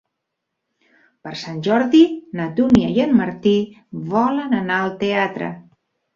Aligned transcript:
Per 1.27 1.33
Sant 1.41 1.59
Jordi 1.67 2.01
na 2.39 2.47
Dúnia 2.61 2.89
i 2.95 3.05
en 3.05 3.15
Martí 3.21 3.55
volen 4.17 4.59
anar 4.63 4.81
al 4.81 4.93
teatre. 5.05 5.55